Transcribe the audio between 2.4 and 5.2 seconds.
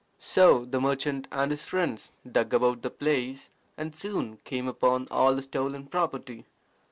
about the place, and soon came upon